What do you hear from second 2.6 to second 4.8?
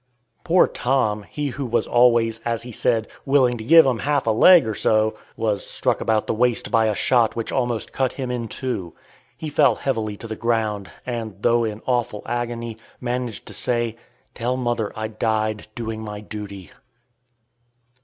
he said, "willing to give 'em half a leg, or